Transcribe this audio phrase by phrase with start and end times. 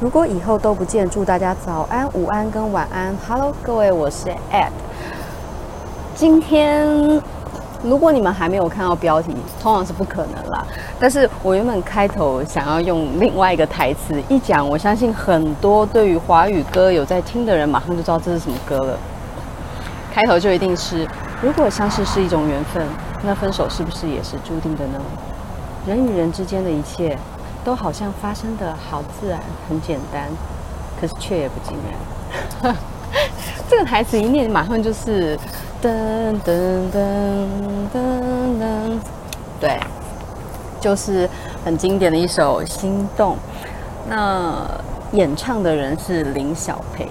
[0.00, 3.14] 如果以后都不见，祝大家早安、午安跟晚安。
[3.28, 4.70] Hello，各位，我是 Ed。
[6.14, 7.22] 今天，
[7.82, 10.66] 如果你们还没有看到标题，通常是不可能啦。
[10.98, 18.98] 但是我原本开头想要用另外一个台词一讲，我相信很多对于华语歌有在听的人，马上就知道这是什么歌了。
[20.14, 21.06] 开头就一定是：
[21.42, 22.82] 如果相识是一种缘分，
[23.22, 24.98] 那分手是不是也是注定的呢？
[25.86, 27.18] 人与人之间的一切。
[27.64, 30.28] 都好像发生的好自然，很简单，
[31.00, 31.76] 可是却也不尽
[32.62, 32.74] 然。
[33.68, 35.36] 这个台词一念，马上就是
[35.82, 35.88] 噔
[36.42, 37.46] 噔噔
[37.92, 37.98] 噔
[38.60, 38.98] 噔，
[39.60, 39.78] 对，
[40.80, 41.28] 就是
[41.64, 43.34] 很经典的一首《心动》。
[44.08, 44.66] 那
[45.12, 47.08] 演唱的人是林小培，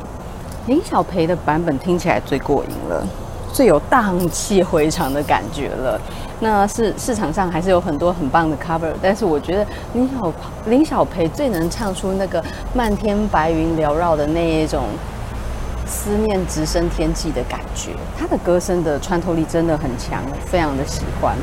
[0.68, 3.08] 林小培的版本听起来最过瘾了。
[3.52, 6.00] 最有荡气回肠的感觉了。
[6.42, 10.34] 那是市场上还是有很多很棒的 cover，但是我觉得林小
[10.68, 12.42] 林小培最能唱出那个
[12.74, 14.86] 漫天白云缭绕的那一种
[15.86, 17.92] 思念直升天际的感觉。
[18.18, 21.36] 他的歌声的穿透力真的很强，非常的喜欢。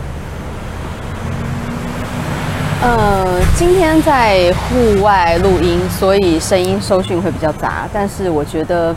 [2.82, 8.96] 呃，今天在户外录音，所以声音收讯会比较杂，但是我觉得。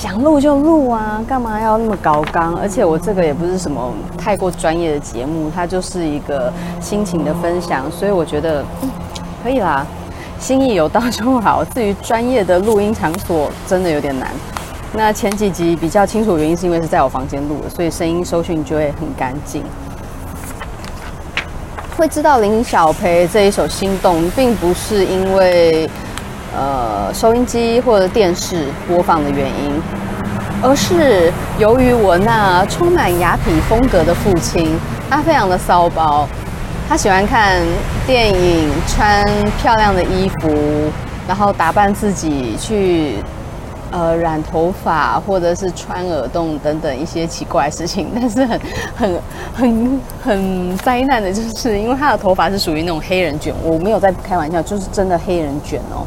[0.00, 2.56] 想录就录啊，干嘛要那么高刚？
[2.56, 8.64] 而且我这个也不是什么太过专业的节目，它就是一个心情的分享，所以我觉得
[9.44, 9.86] 可以啦，
[10.38, 11.62] 心意有到就好。
[11.62, 14.30] 至于专业的录音场所，真的有点难。
[14.94, 19.62] 那前几集比较清楚原因是因为是在我房间录的，所以声音收讯就会很干净。
[21.98, 25.90] 会知道林小培这一首《心动》，并不是因为。
[26.52, 29.80] 呃，收音机或者电视播放的原因，
[30.60, 34.76] 而是由于我那充满雅痞风格的父亲，
[35.08, 36.28] 他非常的骚包，
[36.88, 37.62] 他喜欢看
[38.04, 39.24] 电影，穿
[39.62, 40.90] 漂亮的衣服，
[41.28, 43.14] 然后打扮自己去
[43.92, 48.60] 呃染头发或者是穿耳洞等等一些奇怪的事情，但是很
[48.96, 49.20] 很
[49.54, 56.04] 很很灾难的就是，因为他的头发是属于那种黑人卷，我没有在开玩笑，就是真的黑人卷哦。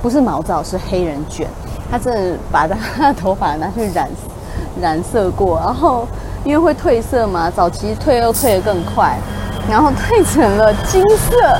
[0.00, 1.46] 不是毛躁，是黑人卷。
[1.90, 4.08] 他真的把他的头发拿去染
[4.80, 6.06] 染色过，然后
[6.44, 9.18] 因为会褪色嘛，早期褪又褪得更快，
[9.68, 11.58] 然后褪成了金色。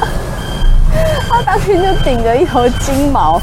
[1.28, 3.40] 他当天就顶着一头金毛，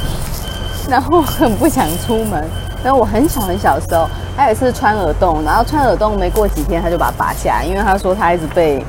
[0.90, 2.44] 然后很不想出门。
[2.84, 8.85] 然后我很小很小的时候，他有一次穿耳洞，然后穿耳洞没过几天他就把它拔下来，因为他说他一直被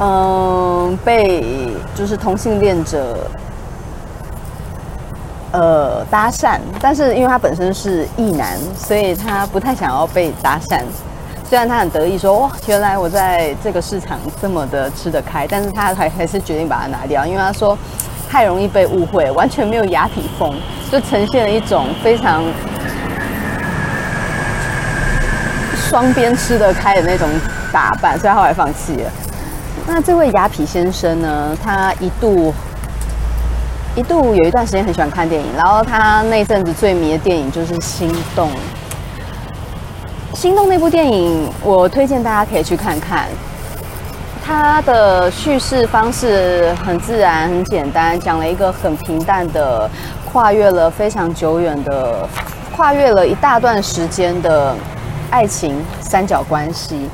[0.00, 3.16] 嗯被就是同性恋者。
[5.50, 10.82] 呃，搭讪，但是因为他本身是异男，所以他不太想要被搭讪。
[11.48, 17.76] 虽然他很得意说，哇，原来我在这个市场这么的吃得开，但是他还还是决定把它拿掉，因为他说
[18.30, 20.54] 太容易被误会，完全没有雅痞风，
[20.92, 22.44] 就呈现了一种非常
[25.88, 27.26] 双边吃得开的那种
[27.72, 29.10] 打扮，所以他后来放弃了。
[29.86, 32.52] 那这位雅痞先生呢，他一度。
[33.98, 38.48] 一度有一段时间很喜欢看电影，然后他那阵子最迷的电影就是《心动》。
[40.38, 43.26] 《心动》那部电影，我推荐大家可以去看看。
[44.46, 49.90] 它的叙事方式很自然、很简单，讲了一个很平淡的，
[50.30, 52.24] 跨越了非常久远的，
[52.76, 54.76] 跨越了一大段时间的
[55.28, 57.10] 爱情三角关系。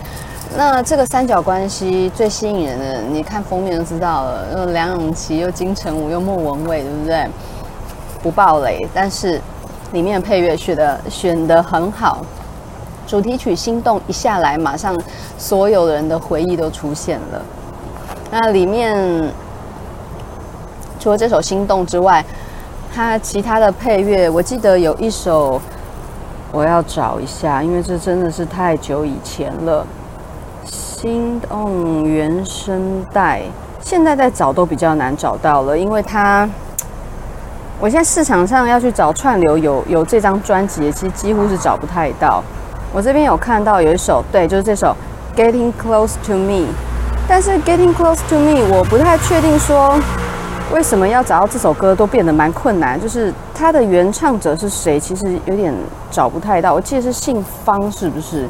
[0.57, 4.47] 那这个三角关系最吸引人的，你看封面就知道了。
[4.57, 7.29] 又梁咏琪，又金城武，又莫文蔚，对不对？
[8.23, 9.41] 不爆雷，但是
[9.93, 12.25] 里面的配乐选的选的很好。
[13.05, 14.97] 主题曲《心动》一下来，马上
[15.37, 17.43] 所有人的回忆都出现了。
[18.31, 19.29] 那里面
[21.01, 22.25] 除了这首《心动》之外，
[22.95, 25.61] 它其他的配乐，我记得有一首，
[26.53, 29.85] 我要找一下，因为这真的是太久以前了。
[31.05, 33.43] 心动原声带，
[33.79, 36.49] 现在在找都比较难找到了，因为它，
[37.79, 42.43] 我现在市场上要去找串流有有这张专辑，其实几乎是找不太到。
[42.91, 44.97] 我这边有看到有一首，对，就是这首
[45.39, 46.63] 《Getting Close to Me》，
[47.29, 49.95] 但是《Getting Close to Me》我不太确定说
[50.73, 55.71] 为什么要找到这首歌都变得蛮困难，就是它的原唱者是谁，其实有点
[56.11, 56.73] 找不太到。
[56.73, 58.49] 我记得是姓方，是不是？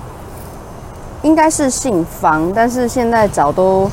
[1.25, 3.91] 应该是姓方，但是现在找都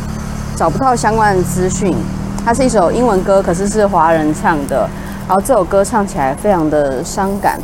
[0.54, 1.96] 找不到相关的资讯。
[2.44, 4.88] 它是一首英文歌，可是是华人唱的。
[5.26, 7.58] 然后这首歌唱起来非常的伤感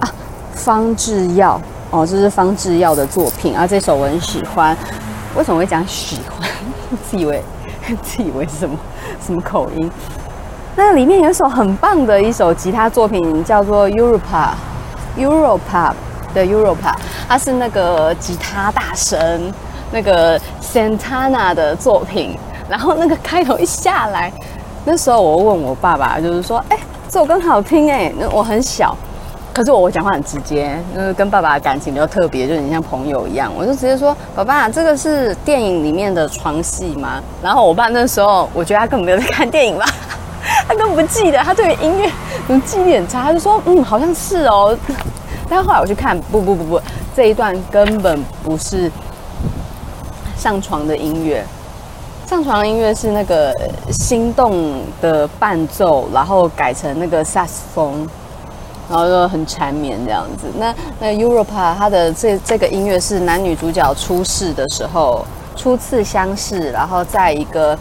[0.00, 0.10] 啊。
[0.54, 1.58] 方智耀
[1.90, 3.64] 哦，这是方智耀的作品啊。
[3.66, 4.76] 这首我很喜欢。
[5.36, 6.46] 为什么会讲喜欢？
[7.08, 7.42] 自以为
[8.02, 8.76] 自以为什么
[9.24, 9.90] 什么口音。
[10.74, 14.50] 那里面有一首很棒的一首吉他作品，叫做 Europa
[15.16, 15.92] Europa
[16.34, 16.94] 的 Europa，
[17.28, 19.52] 他是那个吉他大神
[19.90, 22.38] 那个 Santana 的作品。
[22.68, 24.32] 然后那个开头一下来，
[24.84, 28.10] 那时候我问我爸爸，就是说，哎，这首歌好听哎。
[28.16, 28.96] 那我很小，
[29.52, 33.52] 可是我我讲话很直接，就是跟爸爸的感情比较特别，就很像朋友一样。
[33.54, 37.20] 我就直接说，爸爸，这个是电影里面的床戏吗？
[37.42, 39.84] 然后我爸那时候，我觉得他根本没有在看电影吧。
[40.66, 42.10] 他根本不记得，他对于音乐
[42.48, 43.22] 有记忆力很差。
[43.24, 44.74] 他就说：“嗯，好像是哦。”
[45.54, 46.80] 但后来我去看，不不不不，
[47.14, 48.90] 这一段根本不是
[50.34, 51.44] 上床的音乐。
[52.26, 53.54] 上床的音乐是那个
[53.90, 58.08] 心动的伴奏，然后改成那个萨斯风，
[58.88, 60.46] 然后就很缠绵这样子。
[60.58, 65.22] 那那 Europa 它的这这个音乐是男女主角初识的时候
[65.54, 67.78] 初次相识，然后在一个。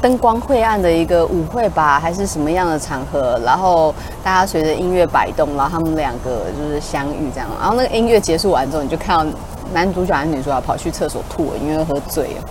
[0.00, 3.38] 灯光晦暗的一个舞会吧，还是什么样的场合？
[3.44, 3.94] 然后
[4.24, 7.48] 大家随着音乐摆动，然后他们两个就是相遇这样。
[7.60, 9.30] 然后那个音乐结束完之后，你就看到
[9.74, 12.44] 男主角还是女主角跑去厕所吐了，因为喝醉了。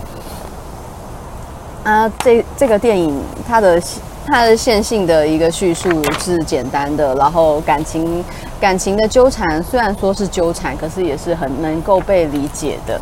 [1.82, 3.82] 啊，这这个电影它的
[4.26, 8.24] 它的线性的一个叙述是简单的，然后感情
[8.60, 13.00] 感情的纠缠虽然说是纠缠，可是也是很能够被理解的。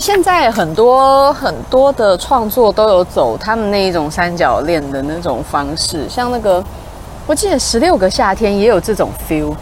[0.00, 6.62] 现在很多很多的创作都有走他们那一种三角恋的那种方式，像那个，
[7.26, 9.54] 我记得十六个夏天也有这种 feel，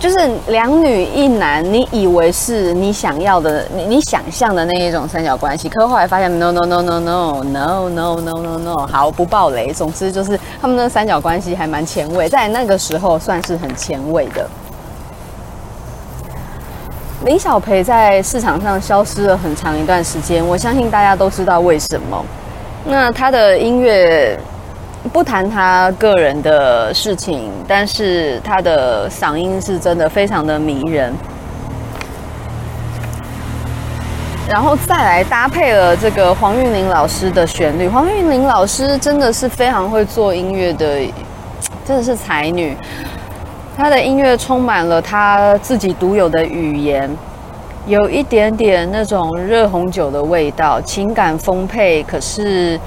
[0.00, 14.48] 就是两女一男，你以为是你想要的，你你想象的那一种三角关系，可是后来发现 no no no no no no no no no no，好，不爆雷，总之就是他们的三角关系还蛮前卫，在那个时候算是很前卫的。
[17.24, 22.22] 林小培在市场上消失了很长一段时间，我相信大家都知道为什么。
[22.84, 24.38] 那他的音乐
[25.10, 31.14] 不谈他个人的事情，但是他的嗓音是真的非常的迷人。
[34.46, 40.86] 然后再来搭配了这个黄韵玲老师的旋律，黄韵玲老师真的是非常会做音乐的，
[41.86, 42.76] 真的是才女。
[43.76, 47.10] 他的音乐充满了他自己独有的语言，
[47.86, 52.78] 有一点点那种热红酒的味道，情感丰沛，可是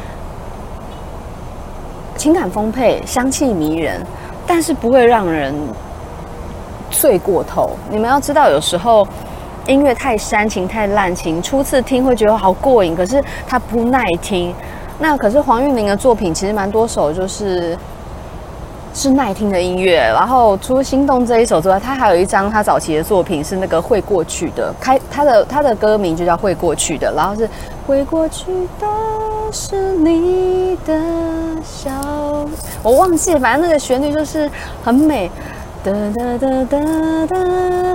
[2.16, 4.02] 情感丰沛，香气迷人，
[4.48, 5.54] 但是不会让人
[6.90, 7.72] 醉过头。
[7.90, 9.06] 你们要知道，有时候
[9.68, 14.56] 音乐太煽情、太滥情，初次听会觉得好过瘾，可是它不耐听。
[15.00, 17.78] 那可是黄韵玲的作品，其实蛮多首就是。
[18.98, 27.48] 是耐听的音乐，然后除了《心动》这一首之外，他还有一张他早期的作品是那个会过去的，开他的他的歌名就叫会过去的，然后是
[27.86, 28.46] 会过去
[28.80, 28.88] 的
[29.52, 31.00] 是你的
[31.64, 31.92] 笑，
[32.82, 34.50] 我忘记了，反正那个旋律就是
[34.84, 35.30] 很美，
[35.84, 36.80] 哒哒哒哒
[37.28, 37.38] 哒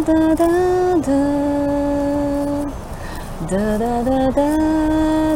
[0.02, 0.46] 哒哒哒哒
[1.02, 1.10] 哒哒，
[3.50, 4.38] 哒哒哒哒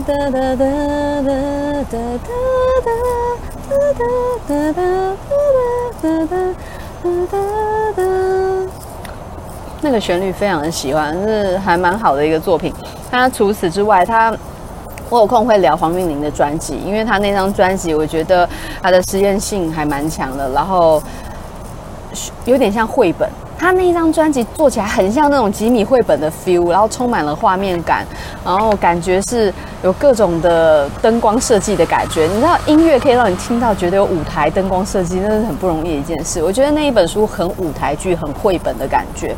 [0.06, 2.90] 哒哒哒哒哒哒。
[4.46, 5.15] 哒哒
[6.02, 6.36] 哒哒
[7.02, 7.38] 哒哒
[7.96, 8.02] 哒，
[9.80, 12.72] 那个旋律非常的喜欢，是还蛮好的一个作品。
[13.10, 14.34] 他除此之外，他。
[15.08, 18.48] 我有空会聊黄韵玲的专辑，因为她那张专辑，我觉得
[18.82, 21.00] 她的实验性还蛮强的，然后
[22.44, 23.30] 有点像绘本。
[23.56, 28.04] 她那一张专辑做起来很像那种吉米绘本的 feel，然后充满了画面感，
[28.44, 29.54] 然后感觉是
[29.86, 32.26] 有各种的灯光设计的感觉。
[32.26, 36.42] 你知道音乐可以让你听到觉得有舞台灯光设计，那是很不容易的一件事。
[36.42, 39.32] 我觉得那一本书很舞台剧、很绘本的感觉。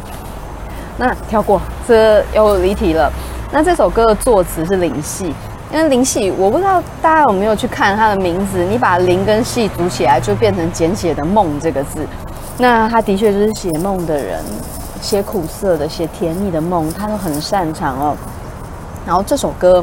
[0.97, 3.12] 那跳过，这又离题了。
[3.52, 5.35] 那这首歌的作词是林夕，
[5.71, 12.07] 因为林夕我不知道大家有没有去看他的名字，你把林跟夕读起来就变成简写的梦这个字。
[12.57, 14.43] 那他的确就是写梦的人，
[15.02, 18.17] 写苦涩的，写甜蜜的梦，他都很擅长哦。
[19.07, 19.83] 然后这首歌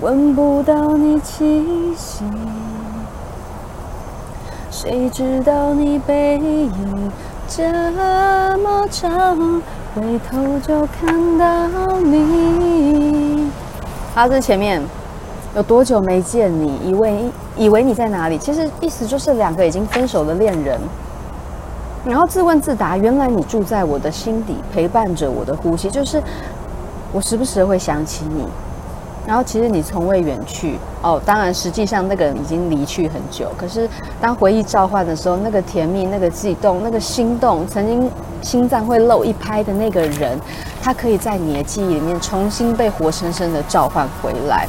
[0.00, 2.24] 闻不到你气息，
[4.70, 7.12] 谁知道你背影
[7.46, 7.70] 这
[8.56, 9.60] 么长，
[9.94, 13.50] 回头就看到你。
[14.14, 14.82] 好，这前面
[15.54, 16.80] 有多久没见你？
[16.82, 18.38] 以为以为你在哪里？
[18.38, 20.80] 其实意思就是两个已经分手的恋人，
[22.06, 25.90] 然后自问自答：原来你住在我的心底，陪伴着我的呼吸。
[25.90, 26.22] 就是
[27.12, 28.46] 我时不时会想起你。
[29.26, 33.52] 然后其实你从未远去哦，当然实际上那个人已经离去很久。
[33.56, 33.88] 可是
[34.20, 38.10] 当回忆召唤的时候，那个甜蜜、那个悸动、那个心动，曾经
[38.42, 40.38] 心脏会漏一拍的那个人，
[40.82, 44.66] 他可以在你的记忆里面重新被活生生的召唤回来。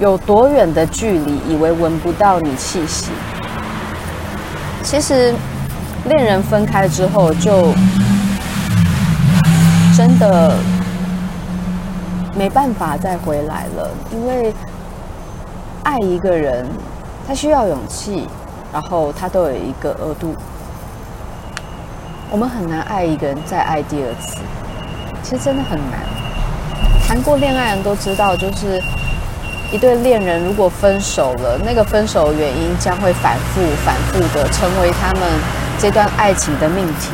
[0.00, 3.10] 有多远的距离，以为闻不到你气息？
[4.82, 5.34] 其实
[6.06, 7.72] 恋人分开之后，就
[9.96, 10.56] 真的。
[12.38, 14.54] 没办法再回来了，因为
[15.82, 16.64] 爱一个人，
[17.26, 18.28] 他需要勇气，
[18.72, 20.36] 然后他都有一个额度。
[22.30, 24.38] 我们很难爱一个人再爱第二次，
[25.24, 25.98] 其实真的很难。
[27.08, 28.80] 谈过恋爱人都知道，就是
[29.72, 35.22] 一对恋人如果分手了，那个分手原因将会反复、反复的成为他们
[35.80, 37.10] 这段爱情的命题。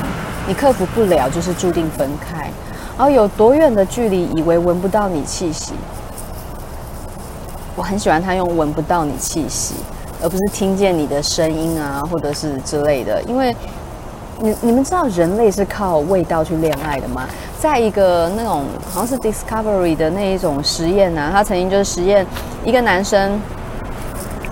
[0.46, 2.50] 你克服不了，就是注定分开。
[2.96, 5.72] 然后有多远的距离，以为闻不到你气息。
[7.76, 9.74] 我很喜欢他用“闻不到你气息”，
[10.22, 13.20] 而不是听见你的声音啊，或者是之类的。
[13.24, 13.54] 因为
[14.38, 17.26] 你你们知道人类是靠味道去恋爱的吗？
[17.58, 22.24] 在一个那种好像是 Discovery 的那一种实验啊，他曾经就是实验
[22.64, 23.40] 一个男生，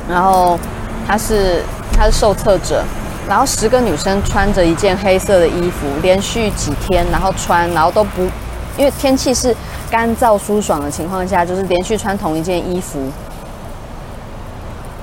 [0.09, 0.59] 然后
[1.07, 2.83] 他是他是受测者。
[3.29, 8.23] 然后十个女生穿着一件黑色的衣服，连续几天，然后穿，然后都不，
[8.77, 9.55] 因为天气是
[9.91, 13.01] 干燥舒爽的情况下，就是连续穿同一件衣服。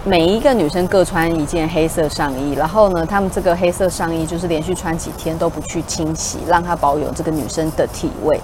[0.06, 8.40] 每一个女生各穿一件黑色上衣，然后呢，她们这个黑色上衣就是连续穿几天都不去清洗，让它保有这个女生的体味，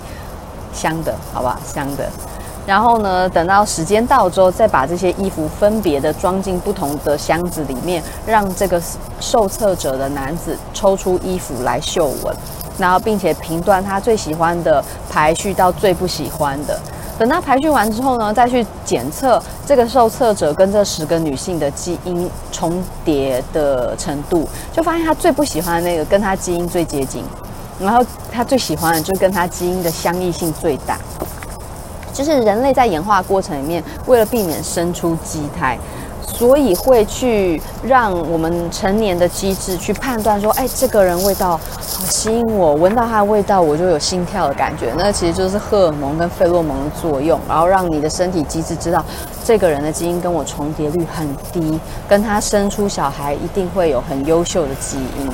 [0.73, 1.59] 香的，好吧？
[1.65, 2.09] 香的。
[2.65, 8.81] 然后呢，等到时间到之后，再把这些衣服分别的装进不同的箱子里面，让这个
[9.19, 12.35] 受测者的男子抽出衣服来嗅闻，
[12.79, 16.79] 然后并且评断他最喜欢的排序到最不喜欢的。
[17.19, 27.23] 等他排序完之后呢，再去检测这个受测者跟这十个女性的基因重叠的程度，就发现他最不喜欢的那个跟他基因最接近，
[27.79, 30.97] 然后他最喜欢的就跟他基因的相异性最大。
[32.15, 35.77] 就是人类在演化过程里面，为了避免生出畸胎，
[36.25, 44.93] 所以会去让我们成年的机制去判断说，哎，这个人味道好吸引我，闻到他的味道我就有心跳的感觉。
[44.97, 49.03] 那其实就是荷尔蒙跟费洛蒙的作用，然后让你的身体机制知道
[49.43, 55.29] 这个人的基因跟我重叠率很低，跟他生出小孩一定会有很优秀的基因。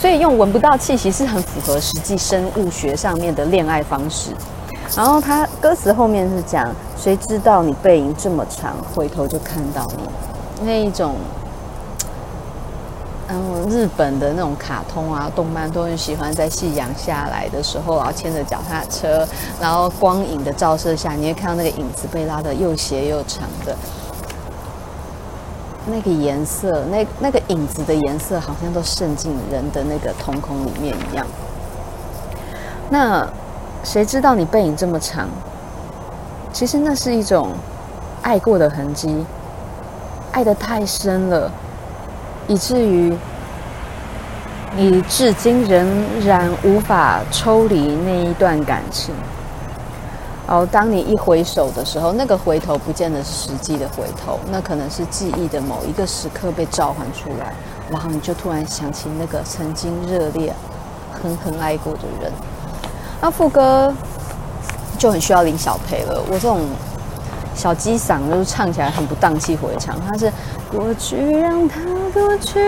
[0.00, 4.30] 所以用闻不到气息是很符合实际生物学上面的恋爱方式。
[4.94, 10.02] 然后他歌词后面是讲，谁知道你背影这么长，回头就看到你
[10.64, 11.16] 那一种，
[13.28, 19.26] 嗯，日本的那种卡通啊，动漫都很喜欢在夕阳下来的时候啊，牵着脚踏车，
[19.60, 23.76] 然后光影的照射下，你会看到那个影子被拉得又斜又长的，
[25.84, 31.26] 那个颜色，那那个影子的颜色，好像都渗进人的那个瞳孔里面一样。
[32.88, 33.28] 那。
[33.84, 35.28] 谁知道你背影这么长？
[36.52, 37.52] 其实那是一种
[38.22, 39.24] 爱过的痕迹，
[40.32, 41.50] 爱得太深了，
[42.48, 43.14] 以至于
[44.74, 45.86] 你至今仍
[46.24, 49.14] 然无法抽离那一段感情。
[50.48, 57.52] 哦，当你一回首的时候，那个回头不见得是实际的回头，那可能是记忆的某一个时刻被召唤出来，
[57.90, 60.54] 然后你就突然想起那个曾经热烈、
[61.12, 62.32] 狠狠爱过的人。
[63.20, 63.92] 那副歌
[64.98, 66.22] 就很需要林小培了。
[66.28, 66.60] 我这种
[67.54, 69.96] 小鸡嗓就是唱起来很不荡气回肠。
[70.06, 70.32] 它是
[70.70, 71.80] 过去让它
[72.12, 72.60] 过去，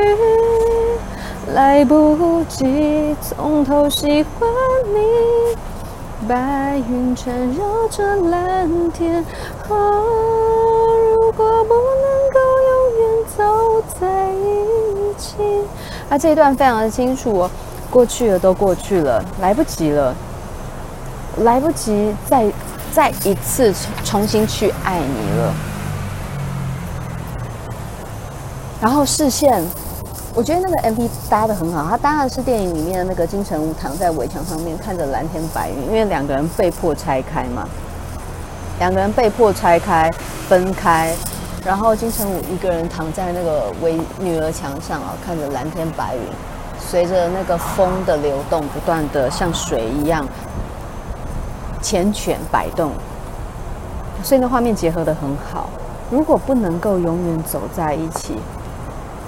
[1.55, 4.49] 来不及从头喜欢
[4.95, 5.57] 你。
[6.27, 9.25] 白云缠绕着蓝天，
[9.69, 9.71] 啊，
[11.15, 15.37] 如果不能够永远走在一起。
[16.11, 17.51] 啊，这一段非常的清楚哦。
[17.91, 20.15] 过去了都过去了，来不及了。
[21.45, 22.45] 来不及再
[22.93, 25.55] 再一次重新去爱你了。
[28.81, 29.63] 然后视线，
[30.35, 37.69] 我觉得那个 MV 搭得很好，它搭的是电影里面的那个金城武躺在围墙上面看着蓝天白云，因为两个人被迫拆开嘛，
[38.79, 40.09] 两个人被迫拆开
[40.49, 41.13] 分开，
[41.65, 46.23] 然后金城武一个人躺在那个围女儿墙上啊，看着蓝天白云，
[46.79, 50.25] 随着那个风的流动，不断的像水一样。
[51.83, 52.91] 缱绻摆动，
[54.23, 55.69] 所以那画面结合的很好。
[56.11, 58.37] 如果不能够永远走在一起，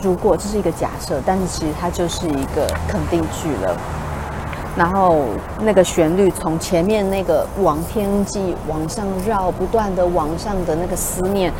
[0.02, 3.76] 如果这是一个假设，但是其实它就是一个肯定句了。
[4.76, 5.24] 然后
[5.60, 11.52] 那个旋律从前面那个往天际往上绕，不断的往上的那个思念，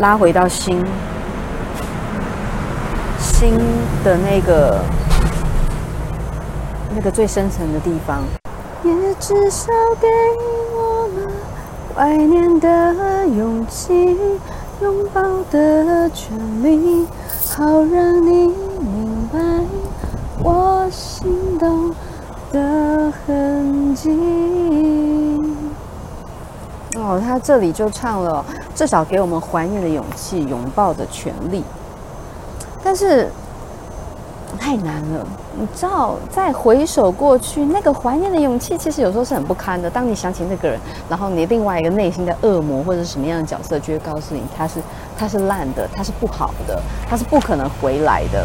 [0.00, 0.84] 拉回到心，
[3.18, 3.56] 心
[4.04, 4.78] 的那个
[6.94, 8.18] 那个最深层的地方，
[9.18, 10.06] 至少给
[10.76, 11.28] 我们
[11.94, 14.16] 怀念的勇气，
[14.80, 17.06] 拥抱的权利，
[17.50, 18.46] 好让你
[18.78, 19.38] 明白。
[20.44, 21.92] 我心动
[22.52, 24.10] 的痕迹。
[26.96, 28.44] 哦，他这里就唱了，
[28.74, 31.64] 至少给我们怀念的勇气，拥抱的权利。
[32.84, 33.28] 但是
[34.66, 35.24] 太难了，
[35.56, 39.88] 你知道，再回首过去，那个怀念的勇气，其实有时候是很不堪的。
[39.88, 40.76] 当你想起那个人，
[41.08, 44.80] 然后你另外一个内心的恶魔或者什么样的角色，就会告诉你，他是
[45.16, 48.44] 他是烂的，他是不好的，他是不可能回来的。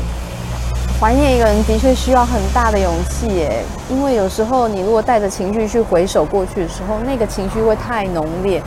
[0.99, 8.61] 怀念一个人的确需要很大的勇气耶，因为有时候你如果带着情绪去回首过去的时候，那个情绪会太浓烈，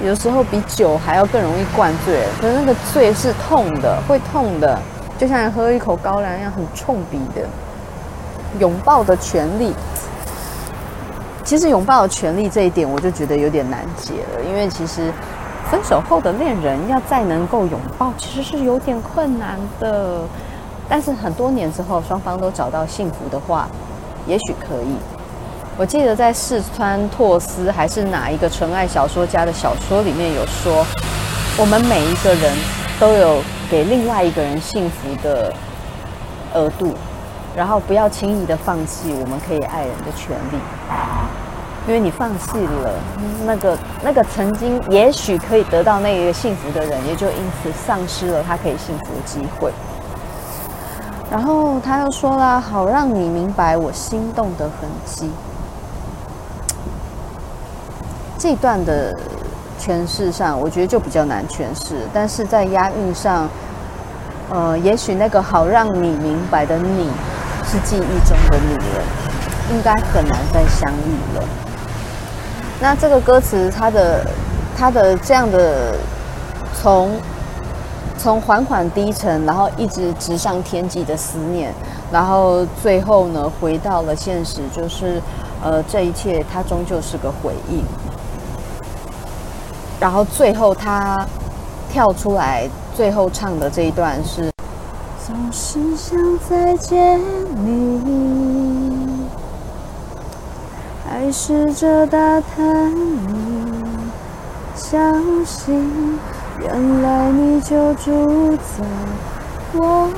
[0.00, 2.20] 有时候比酒还要更容易灌醉。
[2.40, 4.78] 可是那个醉是痛的，会痛的，
[5.20, 7.46] 就像喝一口高粱一样，很冲鼻的。
[8.58, 9.74] 拥抱的权利，
[11.44, 15.12] 其实拥抱的权利这一点，我就觉得有点难解了，因为其实
[15.70, 20.22] 分手后的恋人要再能够拥抱，其实是有点困难的。
[20.88, 23.68] 但是很多年之后，双方都找到幸福的话，
[24.26, 24.96] 也许可以。
[25.76, 30.84] 我记得在四川拓斯还是哪一个纯爱小说家的小说里面有说，
[31.58, 32.56] 我们每一个人
[32.98, 35.54] 都有给另外一个人幸福的
[36.54, 36.92] 额度，
[37.54, 40.58] 然后不要轻易的放弃我们可以爱人的权利，
[41.86, 42.92] 因为你放弃了
[43.46, 49.72] 那个那个曾经也许可以得到那一个幸福的人，也就因此丧失了他可以幸福的机会。
[51.30, 55.30] 然后他又说了：“好让你明白我心动的痕迹。”
[58.36, 59.16] 这段的
[59.80, 62.06] 诠释上，我觉得就比较难诠释。
[62.12, 63.48] 但是在押韵上，
[64.50, 67.08] 呃，也许那个好让你明白的你，
[67.64, 69.02] 是记忆中的女人，
[69.70, 71.44] 应该很难再相遇了。
[72.80, 74.26] 那这个歌词，它的
[74.76, 75.96] 它的这样的
[76.80, 77.10] 从。
[78.22, 81.72] 从缓缓低沉，然后一直直上天际的思念，
[82.12, 85.22] 然后最后呢，回到了现实，就是，
[85.64, 87.82] 呃，这一切它终究是个回忆。
[90.00, 91.24] 然后最后他
[91.92, 94.50] 跳出来，最后唱的这一段是：
[95.26, 97.20] 总是想再见
[97.54, 99.20] 你，
[101.04, 103.74] 还试着打探你，
[104.74, 106.18] 相信。
[106.60, 108.84] 原来你就住在
[109.74, 110.10] 我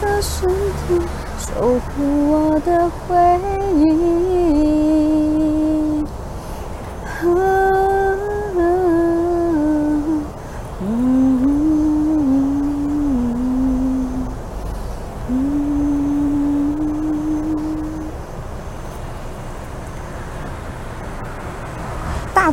[0.00, 1.00] 的身体，
[1.38, 3.14] 守护我的回
[3.76, 3.84] 忆。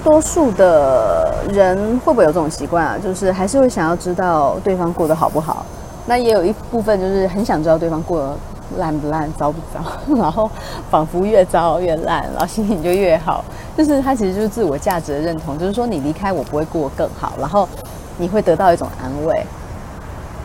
[0.03, 2.97] 多数的人会不会有这种习惯啊？
[3.01, 5.65] 就是还是会想要知道对方过得好不好。
[6.07, 8.35] 那也有一部分就是很想知道对方过得
[8.79, 10.49] 烂不烂、糟不糟，然后
[10.89, 13.45] 仿佛越糟越烂，然后心情就越好。
[13.77, 17.69] 就是他其实就是自我价值的认同，就是说你离开我不会过得更好，然后
[18.17, 19.45] 你会得到一种安慰。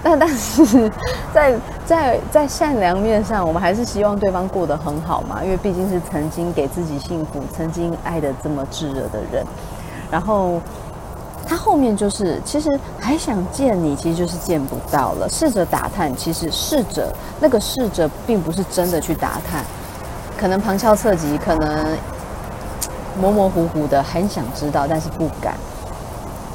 [0.02, 0.90] 但 但是
[1.34, 1.54] 在
[1.84, 9.44] 在在善良面上，我们还是希望对方过得很好嘛，因为毕竟是曾经给自己幸福、曾经爱的这么炙热的人。
[10.10, 10.60] 然后
[11.44, 15.28] 他后面就是，其实还想见你，其实就是见不到了。
[15.28, 19.64] 试着打探，其实试着那个试着，并不是真的去打探，
[20.38, 21.96] 可能旁敲侧击，可能
[23.20, 25.54] 模模糊糊的，很想知道，但是不敢。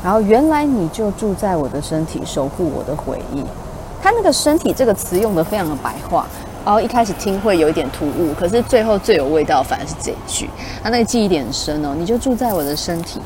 [0.04, 3.44] 然后原来你就住在我的身体，守护我的回忆。
[4.02, 6.26] 他那个“身体”这个词用得非常的白话，
[6.66, 10.50] 然后一开始听会有一点突兀，可是最后最有味道反而是这一句。
[10.82, 13.22] 他那个记忆点深哦，你就住在我的身体，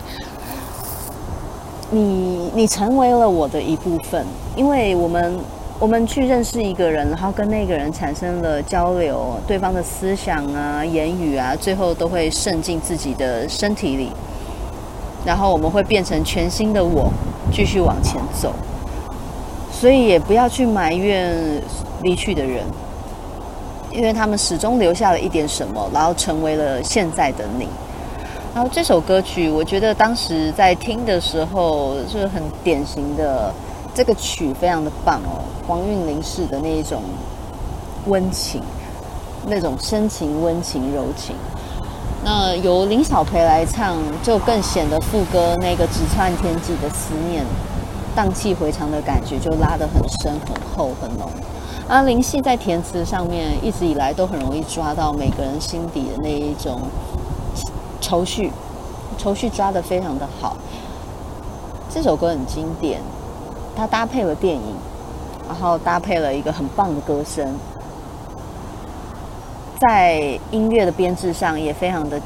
[1.92, 5.40] 你你成为了我的一部分，因为我们
[5.80, 14.12] 我们去认识一个人，然后跟那个人产生了交流，对方的思想啊、言语啊，最后都会渗进自己的身体里。
[15.26, 17.12] 然后我们会变成全新的我，
[17.52, 18.54] 继续往前走。
[19.72, 21.36] 所以也不要去埋怨
[22.02, 22.64] 离去的人，
[23.92, 27.68] 因为他们始终留下了一点什么，然后成为了现在的你。
[28.54, 33.54] 然后这首歌曲，我觉得当时在听的时候，是很典型的，
[33.94, 37.02] 这个曲非常的棒哦，黄韵玲式的那一种
[38.06, 38.62] 温情，
[39.46, 41.36] 那种深情、温情、柔情。
[42.26, 47.46] 那由林晓培来唱，就更显得副歌那个直串天际的思念，
[48.16, 51.30] 荡气回肠的感觉就拉得很深、很厚、很浓。
[51.88, 56.82] 而林夕在填词上面一直以来都很容易抓到每个人心底的那一种
[58.02, 58.52] 愁绪，
[59.20, 60.58] 愁绪抓得非常的好。
[61.92, 63.02] 这首歌很经典，
[63.76, 64.74] 它搭配了电影，
[65.48, 67.54] 然后搭配了一个很棒的歌声。
[69.80, 72.22] 在音乐的编制上也非常的，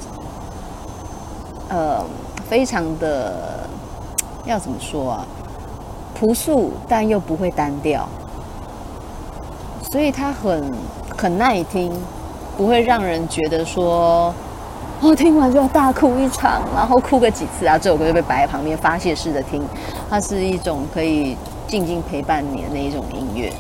[1.69, 2.05] 呃，
[2.47, 3.67] 非常的
[4.45, 5.25] 要怎么说啊？
[6.13, 8.07] 朴素但又不会单调，
[9.89, 10.71] 所以它很
[11.17, 11.91] 很耐听，
[12.57, 14.33] 不会让人觉得说，
[15.01, 19.63] 哦，听完就要大哭一场，然后哭个几次啊，这首歌就被摆在旁边发泄式的听。
[20.09, 23.53] 它是一种可以静静陪伴你的那一种音乐。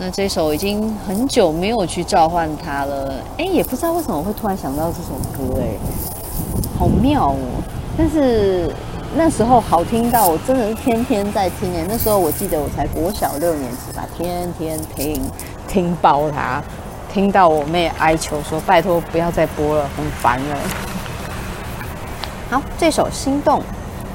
[0.00, 5.74] 那这首已经很久没有去召唤它了，哎，也不知道为什么我会突然想到这首歌，哎，
[6.78, 7.36] 好妙哦！
[7.96, 8.72] 但是
[9.16, 15.20] 那时候好听到我真的是天天在听，哎，那时候我记得我才国小六年级吧，天天听
[15.66, 16.62] 听爆它，
[17.12, 20.56] 听到我妹哀求说拜托不要再播了，很烦了。
[22.50, 23.60] 好，这首《心动》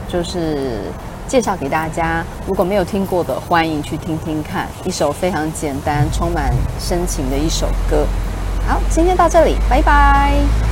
[0.09, 0.79] 就是。
[1.27, 4.67] 介绍给大家，如果没有听过的，欢迎去听听看。
[4.86, 8.05] 一首非常简单、充满深情的一首歌。
[8.67, 10.63] 好，今天到这里，拜拜。